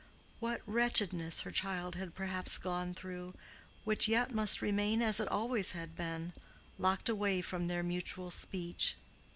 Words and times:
What 0.39 0.61
wretchedness 0.65 1.41
her 1.41 1.51
child 1.51 1.93
had 1.93 2.15
perhaps 2.15 2.57
gone 2.57 2.95
through, 2.95 3.35
which 3.83 4.07
yet 4.07 4.31
must 4.31 4.59
remain 4.59 4.99
as 4.99 5.19
it 5.19 5.27
always 5.27 5.73
had 5.73 5.95
been, 5.95 6.33
locked 6.79 7.07
away 7.07 7.39
from 7.41 7.67
their 7.67 7.83
mutual 7.83 8.31
speech. 8.31 8.95